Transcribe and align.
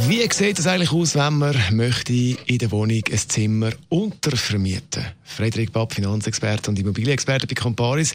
wie 0.00 0.28
sieht 0.30 0.58
es 0.58 0.66
eigentlich 0.66 0.92
aus, 0.92 1.14
wenn 1.14 1.38
man 1.38 1.56
möchte 1.72 2.12
in 2.12 2.58
der 2.58 2.70
Wohnung 2.70 3.02
ein 3.10 3.18
Zimmer 3.18 3.70
untervermieten? 3.88 5.04
Frederik 5.24 5.72
Bapp, 5.72 5.94
Finanzexperte 5.94 6.70
und 6.70 6.78
Immobilienexperte 6.78 7.46
bei 7.46 7.54
Comparis. 7.54 8.14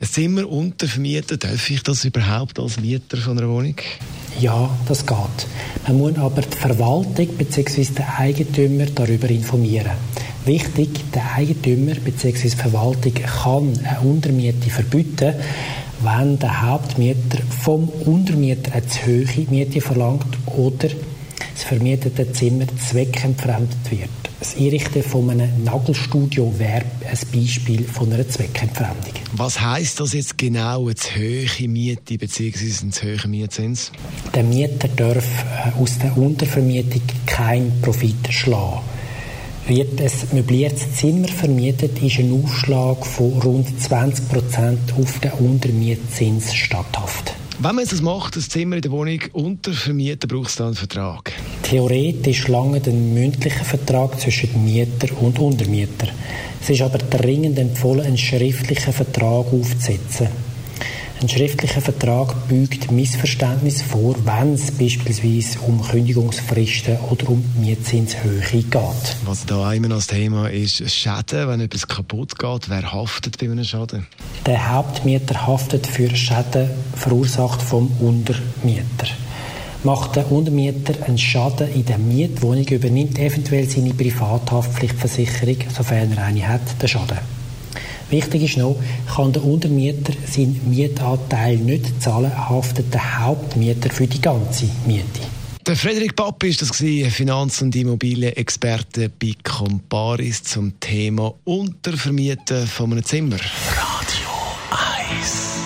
Ein 0.00 0.08
Zimmer 0.08 0.48
untervermieten, 0.48 1.38
darf 1.38 1.68
ich 1.68 1.82
das 1.82 2.04
überhaupt 2.04 2.58
als 2.58 2.80
Mieter 2.80 3.16
von 3.16 3.38
einer 3.38 3.48
Wohnung? 3.48 3.74
Ja, 4.40 4.70
das 4.86 5.04
geht. 5.04 5.46
Man 5.86 5.98
muss 5.98 6.16
aber 6.16 6.42
die 6.42 6.56
Verwaltung 6.56 7.28
bzw. 7.36 7.84
den 7.84 8.04
Eigentümer 8.18 8.86
darüber 8.86 9.28
informieren. 9.28 9.92
Wichtig, 10.44 10.90
der 11.12 11.34
Eigentümer 11.34 11.94
bzw. 11.94 12.50
die 12.50 12.56
Verwaltung 12.56 13.14
kann 13.14 13.78
eine 13.84 14.00
Untermiete 14.00 14.70
verbieten, 14.70 15.34
wenn 16.02 16.38
der 16.38 16.62
Hauptmieter 16.62 17.38
vom 17.62 17.88
Untermieter 17.88 18.72
eine 18.72 18.86
zu 18.86 19.06
hohe 19.06 19.46
Miete 19.50 19.80
verlangt 19.80 20.26
oder 20.46 20.88
vermietete 21.66 22.30
Zimmer 22.32 22.66
zweckentfremdet 22.78 23.90
wird. 23.90 24.08
Das 24.38 24.56
Einrichten 24.56 25.02
von 25.02 25.30
einem 25.30 25.64
Nagelstudio 25.64 26.52
wäre 26.58 26.84
ein 27.10 27.18
Beispiel 27.34 27.82
von 27.82 28.12
einer 28.12 28.28
Zweckentfremdung. 28.28 29.14
Was 29.32 29.60
heißt 29.60 29.98
das 29.98 30.12
jetzt 30.12 30.38
genau, 30.38 30.84
eine 30.84 30.94
zu 30.94 31.10
hohe 31.16 31.68
Miete 31.68 32.18
bzw. 32.18 32.84
ein 32.84 32.92
zu 32.92 33.06
hoher 33.06 33.26
Mietzins? 33.26 33.90
Der 34.34 34.44
Mieter 34.44 34.88
darf 34.88 35.24
äh, 35.44 35.80
aus 35.80 35.98
der 35.98 36.16
Untervermietung 36.16 37.02
keinen 37.26 37.80
Profit 37.80 38.28
schlagen. 38.30 38.82
Wird 39.66 40.00
ein 40.00 40.10
möbliertes 40.32 40.94
Zimmer 40.94 41.26
vermietet, 41.26 42.00
ist 42.00 42.20
ein 42.20 42.44
Aufschlag 42.44 43.04
von 43.04 43.32
rund 43.42 43.68
20% 43.80 44.76
auf 45.00 45.18
den 45.18 45.32
Untermietzins 45.32 46.54
statthaft. 46.54 47.05
Wenn 47.58 47.74
man 47.74 47.86
das 47.86 48.02
macht, 48.02 48.36
das 48.36 48.50
Zimmer 48.50 48.76
in 48.76 48.82
der 48.82 48.90
Wohnung 48.90 49.18
untervermieten, 49.32 50.28
braucht 50.28 50.50
es 50.50 50.56
dann 50.56 50.66
einen 50.66 50.76
Vertrag? 50.76 51.32
Theoretisch 51.62 52.48
lange 52.48 52.80
den 52.80 53.14
mündlichen 53.14 53.64
Vertrag 53.64 54.20
zwischen 54.20 54.62
Mieter 54.62 55.08
und 55.22 55.38
Untermieter. 55.38 56.08
Es 56.60 56.68
ist 56.68 56.82
aber 56.82 56.98
dringend 56.98 57.58
empfohlen, 57.58 58.04
einen 58.04 58.18
schriftlichen 58.18 58.92
Vertrag 58.92 59.46
aufzusetzen. 59.50 60.28
Ein 61.18 61.30
schriftlicher 61.30 61.80
Vertrag 61.80 62.46
bügt 62.46 62.90
Missverständnis 62.92 63.80
vor, 63.80 64.14
wenn 64.26 64.52
es 64.52 64.70
beispielsweise 64.70 65.58
um 65.60 65.80
Kündigungsfristen 65.80 66.98
oder 67.10 67.30
um 67.30 67.42
Mietzinshöhe 67.58 68.42
geht. 68.42 69.16
Was 69.24 69.46
da 69.46 69.72
immer 69.72 69.88
noch 69.88 69.96
das 69.96 70.08
Thema 70.08 70.50
ist, 70.50 70.90
Schäden, 70.90 71.48
wenn 71.48 71.60
etwas 71.60 71.88
kaputt 71.88 72.38
geht, 72.38 72.68
wer 72.68 72.92
haftet 72.92 73.38
bei 73.38 73.46
einem 73.46 73.64
Schaden? 73.64 74.06
Der 74.44 74.70
Hauptmieter 74.70 75.46
haftet 75.46 75.86
für 75.86 76.14
Schäden 76.14 76.68
verursacht 76.94 77.62
vom 77.62 77.90
Untermieter. 77.98 79.08
Macht 79.84 80.16
der 80.16 80.30
Untermieter 80.30 80.94
einen 81.06 81.16
Schaden 81.16 81.72
in 81.72 81.86
der 81.86 81.96
Mietwohnung, 81.96 82.66
übernimmt 82.68 83.18
eventuell 83.18 83.66
seine 83.66 83.94
Privathaftpflichtversicherung, 83.94 85.56
sofern 85.74 86.12
er 86.12 86.24
eine 86.24 86.46
hat, 86.46 86.82
den 86.82 86.88
Schaden. 86.88 87.18
Wichtig 88.10 88.44
ist 88.44 88.56
noch, 88.56 88.76
kann 89.14 89.32
der 89.32 89.44
Untermieter 89.44 90.12
seinen 90.26 90.60
Mietanteil 90.68 91.56
nicht 91.56 92.00
zahlen, 92.00 92.30
haftet 92.48 92.94
der 92.94 93.20
Hauptmieter 93.20 93.90
für 93.90 94.06
die 94.06 94.20
ganze 94.20 94.66
Miete. 94.86 95.20
Der 95.66 95.74
Frederik 95.74 96.14
Papp 96.14 96.44
ist 96.44 96.62
das 96.62 96.70
gewesen, 96.70 97.10
Finanz- 97.10 97.60
und 97.60 97.74
Immobilienexperte 97.74 99.08
bei 99.08 99.32
Comparis 99.42 100.44
zum 100.44 100.78
Thema 100.78 101.34
Untervermieten 101.42 102.68
von 102.68 102.92
einem 102.92 103.04
Zimmer. 103.04 103.36
Radio 103.36 104.28
1 105.20 105.56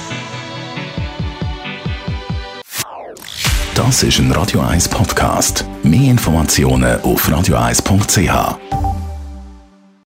Das 3.74 4.02
ist 4.02 4.18
ein 4.18 4.32
Radio 4.32 4.60
1 4.60 4.88
Podcast. 4.88 5.66
Mehr 5.82 6.10
Informationen 6.10 6.98
auf 7.02 7.28
radio1.ch. 7.28 8.79